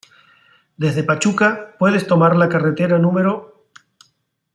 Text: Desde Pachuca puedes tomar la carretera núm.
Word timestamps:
Desde 0.77 1.03
Pachuca 1.03 1.75
puedes 1.77 2.07
tomar 2.07 2.35
la 2.35 2.49
carretera 2.49 2.97
núm. 2.97 3.17